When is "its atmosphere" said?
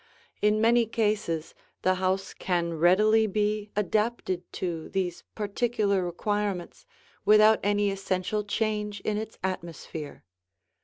9.17-10.23